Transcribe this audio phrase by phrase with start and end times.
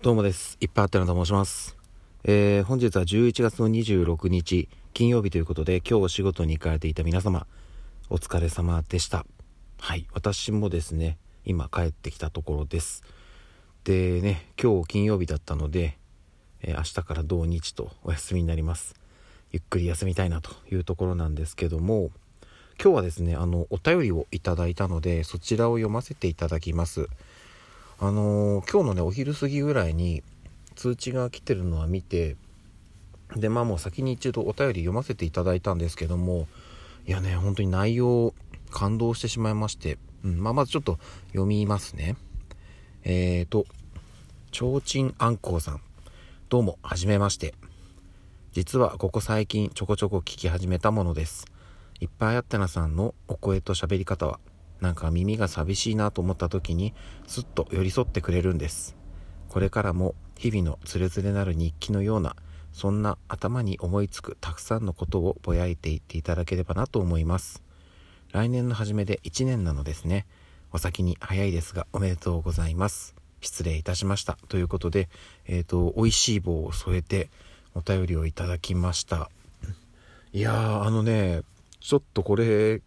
[0.00, 0.56] どうもです。
[0.60, 1.76] いっぱいあってなと申します。
[2.22, 7.48] えー、本日は11月の26日、金曜日ということで、今日お仕事に行かれていた皆様、
[8.08, 9.26] お疲れ様でした。
[9.80, 13.02] はい、私もですね、今帰ってきたところです。
[13.82, 15.98] でね、今日金曜日だったので、
[16.62, 18.94] えー明日から土日とお休みになります。
[19.50, 22.12] ゆっくり休みたいなというところなんですけども、
[22.80, 27.08] 今日はですね、あの、お便りをいただいたので、そちらを読ませていただきます。
[28.00, 30.22] あのー今日のねお昼過ぎぐらいに
[30.76, 32.36] 通知が来てるのは見て
[33.34, 36.46] でまあもう先に一度お便り読ませていただいたんですけども
[37.08, 38.34] いやね本当に内容
[38.70, 42.16] 感動してしまいまして、うん、まあまずちょっと読みますね。
[43.02, 43.66] えーと
[44.50, 45.80] ちょうちんあんこうさん
[46.48, 47.54] どうもはじめまして。
[48.52, 51.46] 実はここ最近ちょこちょこ聞き始めたものです。
[52.00, 54.40] いっぱいあってなさんのお声と喋り方は
[54.80, 56.94] なんか耳が寂しいなと思った時に
[57.26, 58.96] すっと寄り添ってくれるんです。
[59.48, 62.36] これからも日々のつれづれなる日記のような
[62.72, 67.62] そんな頭に思いつくたくさんのことをぼやいていっていただければなと思います。
[68.32, 70.26] 来年の初めで1年なのですね。
[70.70, 73.14] お先に早いですがおめでとうございます。
[73.40, 74.38] 失礼いたしました。
[74.48, 75.08] ということで
[75.46, 77.30] えっ、と美味しい棒を添えて
[77.74, 79.30] お便りをいただきました。
[80.32, 81.42] いやーあのね
[81.80, 82.82] ちょっとこれ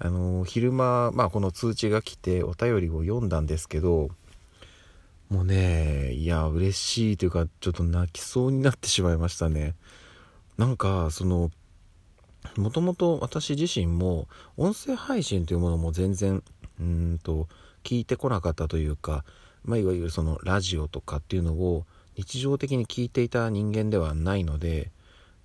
[0.00, 4.10] あの昼間、まあ、この通知が来てお便りを読んだんですけど
[5.28, 9.74] もうねいや嬉しいというかちょっと泣きそうになってしまいましたね。
[10.56, 11.50] なんかその
[12.56, 14.26] もともと私自身も
[14.56, 16.42] 音声配信というものも全然
[16.80, 17.48] うんと
[17.84, 19.24] 聞いてこなかったというか、
[19.64, 21.84] まあ、いわゆるそのラジオとかっていうのを
[22.16, 24.90] 日常的に聞いていた人間ではないので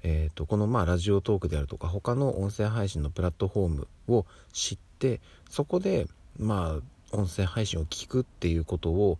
[0.03, 6.79] えー、とこのまあラジオトークであるとか他の音声配信のプラットフォームを知ってそこでま
[7.11, 9.17] あ音声配信を聞くっていうことを、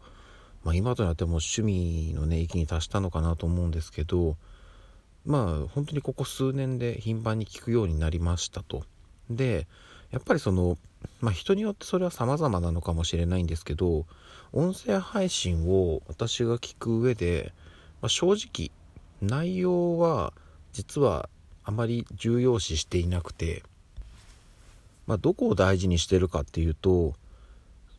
[0.64, 4.36] まあ、今となっても趣味のね域に達したのかなと思うんですけど
[5.26, 8.84] まあ本当にここ数年で頻繁に聞くようになりましたと。
[9.30, 9.68] で
[10.12, 10.78] やっぱりその、
[11.22, 14.06] まあ、人によってそれは様々なのかもしれないんですけど
[14.52, 17.54] 音声配信を私が聞く上で、
[18.02, 18.70] まあ、正直
[19.22, 20.34] 内容は
[20.74, 21.30] 実は
[21.64, 23.64] あまり重要視していなくて、
[25.08, 27.14] まあ、どこを大事にしてるかっていうと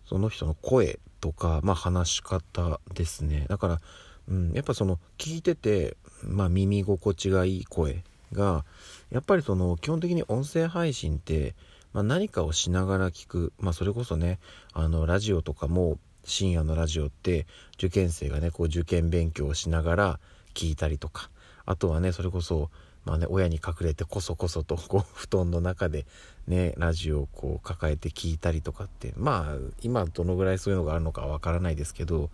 [0.07, 3.47] その人の声とか、まあ、話し方ですね。
[3.49, 3.81] だから、
[4.29, 8.65] うん、やっぱその聞いてて、まあ、耳心地がいい声が
[9.11, 11.55] やっぱりその基本的に音声配信って、
[11.95, 14.39] まあ、何かをしながら聞く、まあ、それこそね
[14.75, 17.47] あのラジオとかも深夜のラジオって
[17.77, 20.21] 受験生がねこう受験勉強をしながら
[20.55, 21.31] 聞いたりとか
[21.67, 22.71] あとはねそれこそ
[23.05, 26.07] まあね親に隠れてこそこそとこう 布団の中で
[26.47, 32.31] ねラジオをこう抱えて聞いたりとかってまあ今どのぐらいそういうのがあるのかわからないですけど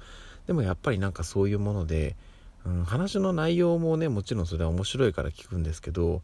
[0.46, 2.16] でもやっぱりなんかそういうもので、
[2.64, 6.22] うん、話の内容もねもちろんそれは面白いから聞くんですけど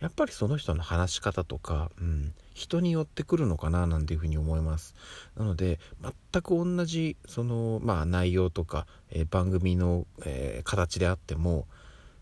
[0.00, 4.94] やっぱりその人の話し方とか、うん、人によってくるのかななんていうふうに思います。
[5.36, 5.78] なので
[6.32, 11.66] 全く同じそのまあ内容とか、えー番組の、えー形であっても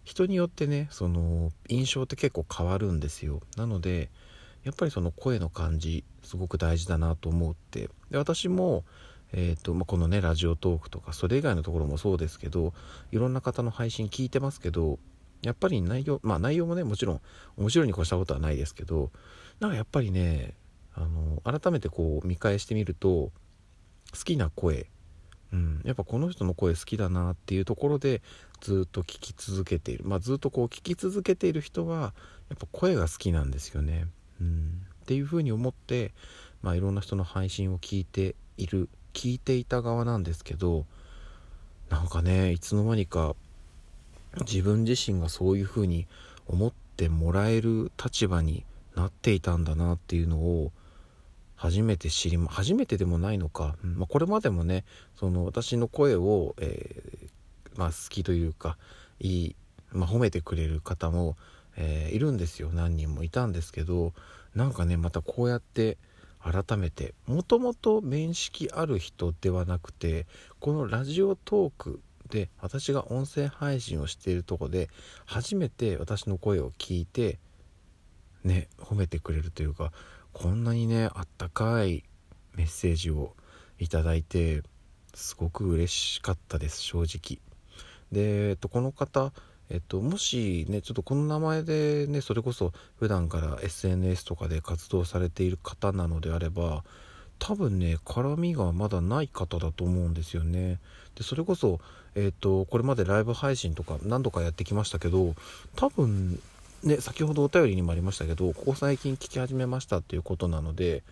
[0.05, 3.41] 人によってねその印象って結構変わるんですよ。
[3.57, 4.11] なので
[4.63, 7.91] やっぱりその声の感じすごく大事だなと思って。
[8.11, 8.85] で私も
[9.37, 12.73] えーとまあ、このねラジオトークとかそれ以外のところもそうですけど
[13.11, 15.01] いろんな方の配信聞いてますけど
[15.43, 17.21] やっぱり内容まあ内容もねもちろん
[17.57, 19.11] 面白いに越したことはないですけど
[19.59, 20.55] なんかやっぱりね
[20.95, 23.33] あの改めてこう見返してみると好
[24.25, 24.87] きな声
[25.55, 28.23] うん、やっぱこの人の声好きだなっていうところで
[28.61, 32.13] ずっと聞き続けている、まあ、ずっとこう聞き続けている人は
[32.49, 34.09] やっぱ声が好きなんですよね。
[34.41, 36.13] うん、っていうふうに思って、
[36.61, 40.87] まあ、いろんな人の配信を聞いている聞いていた側なんですけど
[41.89, 43.37] なんかねいつの間にか
[44.41, 46.09] 自分自身がそういうふうに
[46.49, 48.65] 思ってもらえる立場に
[48.97, 50.73] なっていたんだなっていうのを
[51.57, 53.97] 初めて知りま初めてでもないのか、うん。
[53.97, 54.85] まあ、これまでもね
[55.17, 58.77] その私の声を、えーまあ、好きというか
[59.21, 59.57] いい、
[59.93, 61.37] まあ、褒めてくれる方も、
[61.77, 62.71] えーいるんですよ。
[62.73, 64.13] 何人もいたんですけど
[64.55, 65.99] なんかねまたこうやって
[66.41, 70.27] 改めてもともと面識ある人ではなくて
[70.61, 72.01] このラジオトーク
[72.31, 74.89] で私が音声配信をしているとこで
[75.25, 77.39] 初めて私の声を聞いて
[78.45, 79.93] ね褒めてくれるというか
[80.33, 82.05] こんなにねあったかい
[82.55, 83.35] メッセージを
[83.79, 84.63] いただいて
[85.15, 87.39] すごく嬉しかったです正直。
[88.13, 89.33] で、えっと、この方
[89.71, 96.85] えっと、もしねちょっとこの名前でねそれこそ普段から SNS とかで活動されている方なのであれば
[97.39, 100.81] 多分ね絡みがまだない方だと思うんですよね。
[101.17, 101.81] でそれこそ
[102.15, 105.35] えっ、とこれまでライブ配信とか何度かやってきましたけど
[105.75, 106.39] 多分
[106.85, 111.03] ね先ほどお便りにもありましたけどここ最近聞き始めましたっていうことなので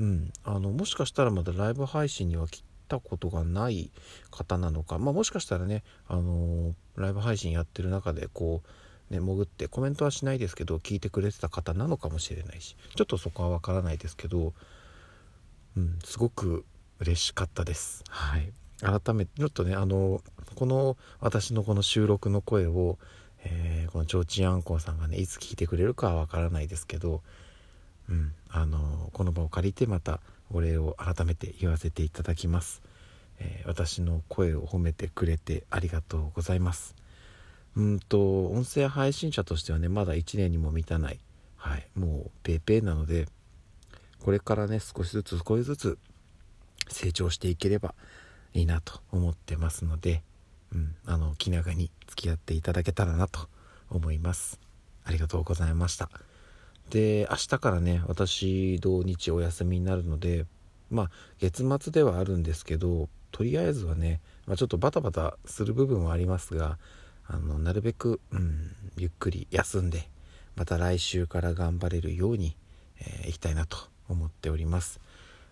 [0.00, 3.90] うんあのもしかしたらまだライブ配信には来たことがない
[4.30, 8.68] 方なのかまあもしかしたらねあのライブ配信やってる中でこう
[9.12, 14.54] ね、潜ってコメントはしないですけど聞いてくれてた方なのかもしれないしちょっとそこは分からないですけど、
[15.76, 16.64] うん、すごく
[16.98, 18.04] 嬉しかったです。
[18.08, 20.22] はい、改めてちょっとねあの
[20.54, 22.98] この私のこの収録の声を、
[23.44, 27.22] えー、このちょうちんあんこうさんがねいつ聞いてくれるかは分からないですけど、
[28.08, 30.20] うん、あのこの場を借りてまた
[30.52, 32.82] お礼を改めて言わせていただきます。
[33.38, 36.94] えー、私の声を褒めてくれてありがとうございます。
[37.76, 41.18] うんと音声配信者としてはねまだ1年にも満たない、
[41.56, 43.26] はい、もうペーペーなので
[44.20, 45.98] これからね少しずつ少しずつ
[46.88, 47.94] 成長していければ
[48.54, 50.22] いいなと思ってますので、
[50.72, 53.48] うん、あの気長に付き合っていただけたらなと
[53.90, 54.58] 思います。
[55.04, 56.08] ありがとうございました。
[56.90, 60.46] で明日からね私土日お休みになるので
[60.90, 61.10] まあ
[61.40, 66.78] 月末ではあるんですけどとりあえずはね、まあ、ちょっとバタバタする部分はありますが
[67.26, 70.08] あのなるべく、うん、ゆっくり休んで
[70.54, 72.56] また来週から頑張れるように、
[73.00, 73.78] えー、いきたいなと
[74.08, 75.00] 思っております。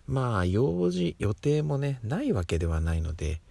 [0.07, 3.41] まあ用事予定もねないわけではないので、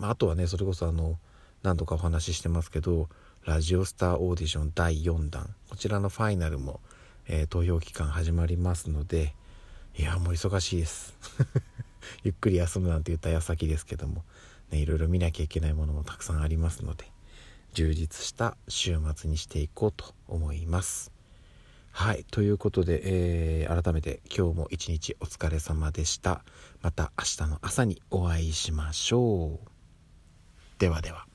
[0.00, 1.18] あとはねそれこそあの
[1.62, 3.08] 何度かお話ししてますけど
[3.44, 6.80] ラジオスターオーディション第4弾こちらのファイナルも、
[7.26, 9.34] えー、投票期間始まりますので
[9.96, 11.14] いやもう忙しいです
[12.24, 14.24] ゆっくり休むなんて言った矢先ですけども、
[14.70, 17.12] ね、いろいろ見なきゃいけないものもたくさんありますので
[17.74, 21.10] 充実した週末にしていこうと思います。
[21.90, 22.24] はい。
[22.30, 23.00] ということで、
[23.62, 26.44] えー、改めて今日も一日お疲れ様でした。
[26.80, 29.71] また明日の朝にお会いしましょう。
[30.82, 31.31] ではでは。